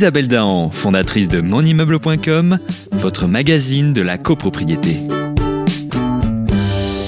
[0.00, 2.58] Isabelle Dahan, fondatrice de monimmeuble.com,
[2.92, 4.96] votre magazine de la copropriété.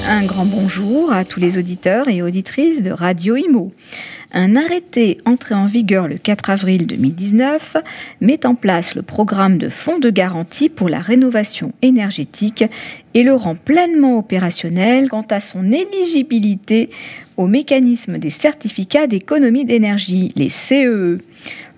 [0.06, 3.72] Un grand bonjour à tous les auditeurs et auditrices de Radio Imo.
[4.34, 7.78] Un arrêté entré en vigueur le 4 avril 2019
[8.20, 12.64] met en place le programme de fonds de garantie pour la rénovation énergétique
[13.14, 16.90] et le rend pleinement opérationnel quant à son éligibilité
[17.36, 20.84] au mécanisme des certificats d'économie d'énergie, les CEE.
[20.84, 21.18] E.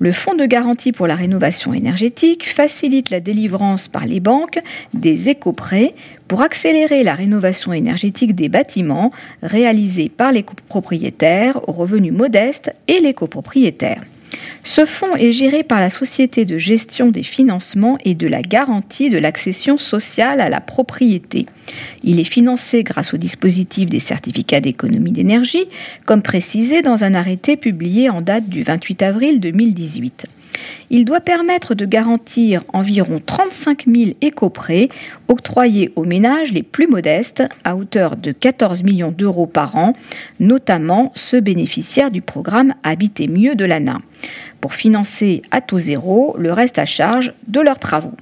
[0.00, 4.60] Le Fonds de garantie pour la rénovation énergétique facilite la délivrance par les banques
[4.92, 5.94] des éco-prêts
[6.26, 9.12] pour accélérer la rénovation énergétique des bâtiments
[9.42, 14.02] réalisés par les copropriétaires aux revenus modestes et les copropriétaires.
[14.66, 19.10] Ce fonds est géré par la Société de gestion des financements et de la garantie
[19.10, 21.44] de l'accession sociale à la propriété.
[22.02, 25.66] Il est financé grâce au dispositif des certificats d'économie d'énergie,
[26.06, 30.26] comme précisé dans un arrêté publié en date du 28 avril 2018.
[30.90, 34.88] Il doit permettre de garantir environ 35 000 éco-prêts
[35.28, 39.94] octroyés aux ménages les plus modestes à hauteur de 14 millions d'euros par an,
[40.40, 44.00] notamment ceux bénéficiaires du programme Habiter mieux de l'ANA,
[44.64, 48.14] pour financer à taux zéro le reste à charge de leurs travaux.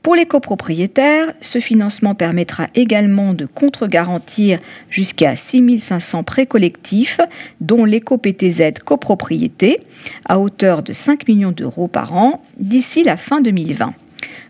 [0.00, 7.20] Pour les copropriétaires, ce financement permettra également de contre-garantir jusqu'à 6 500 prêts collectifs,
[7.60, 9.80] dont l'éco-PTZ copropriété,
[10.24, 13.92] à hauteur de 5 millions d'euros par an d'ici la fin 2020.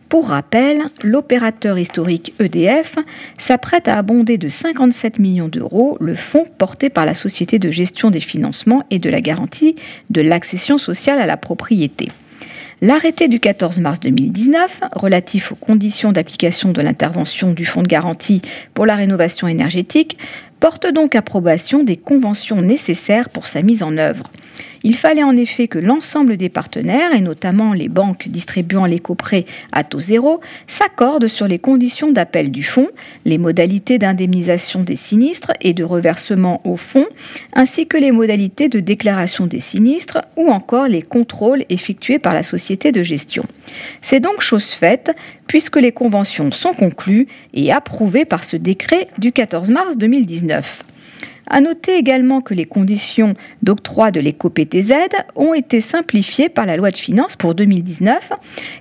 [0.08, 2.96] Pour rappel, l'opérateur historique EDF
[3.38, 8.10] s'apprête à abonder de 57 millions d'euros le fonds porté par la Société de gestion
[8.10, 9.74] des financements et de la garantie
[10.10, 12.08] de l'accession sociale à la propriété.
[12.82, 18.42] L'arrêté du 14 mars 2019 relatif aux conditions d'application de l'intervention du Fonds de garantie
[18.74, 20.18] pour la rénovation énergétique
[20.60, 24.30] porte donc approbation des conventions nécessaires pour sa mise en œuvre.
[24.88, 29.44] Il fallait en effet que l'ensemble des partenaires, et notamment les banques distribuant les coprêts
[29.72, 32.90] à taux zéro, s'accordent sur les conditions d'appel du fonds,
[33.24, 37.08] les modalités d'indemnisation des sinistres et de reversement au fonds,
[37.52, 42.44] ainsi que les modalités de déclaration des sinistres ou encore les contrôles effectués par la
[42.44, 43.42] société de gestion.
[44.02, 45.10] C'est donc chose faite
[45.48, 50.84] puisque les conventions sont conclues et approuvées par ce décret du 14 mars 2019.
[51.48, 54.92] À noter également que les conditions d'octroi de l'éco-PTZ
[55.36, 58.32] ont été simplifiées par la loi de finances pour 2019,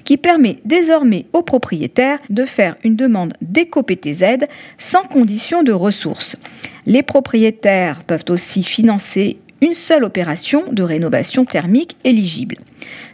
[0.04, 6.38] qui permet désormais aux propriétaires de faire une demande d'éco-PTZ sans condition de ressources.
[6.86, 12.58] Les propriétaires peuvent aussi financer une seule opération de rénovation thermique éligible.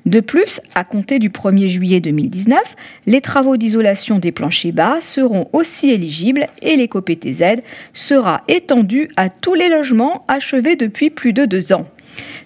[0.05, 2.59] De plus, à compter du 1er juillet 2019,
[3.05, 7.61] les travaux d'isolation des planchers bas seront aussi éligibles et l'éco-PTZ
[7.93, 11.85] sera étendu à tous les logements achevés depuis plus de deux ans.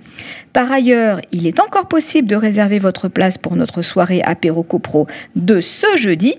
[0.51, 5.07] Par ailleurs, il est encore possible de réserver votre place pour notre soirée apéro copro
[5.37, 6.35] de ce jeudi,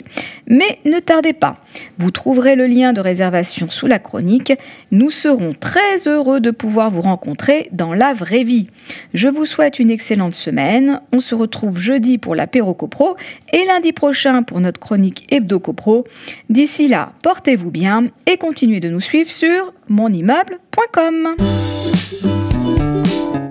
[0.47, 1.57] mais ne tardez pas.
[1.97, 4.53] Vous trouverez le lien de réservation sous la chronique.
[4.91, 8.67] Nous serons très heureux de pouvoir vous rencontrer dans la vraie vie.
[9.15, 11.01] Je vous souhaite une excellente semaine.
[11.11, 13.17] On se retrouve jeudi pour l'apéro copro
[13.55, 16.02] et lundi prochain pour notre chronique hebdo copro.
[16.51, 21.37] D'ici là, portez-vous bien et continuez de nous suivre sur monimmeuble.com.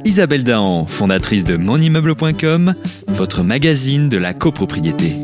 [0.06, 2.74] Isabelle Dahan, fondatrice de monimmeuble.com,
[3.08, 5.20] votre magazine de la copropriété.